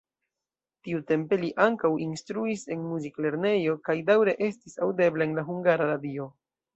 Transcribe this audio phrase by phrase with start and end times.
[0.85, 6.27] Tiutempe li ankaŭ instruis en muziklernejo kaj daŭre estis aŭdebla en la Hungara Radio.